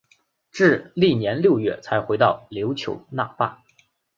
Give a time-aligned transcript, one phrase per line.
[0.51, 3.63] 至翌年六月才回到琉球那霸。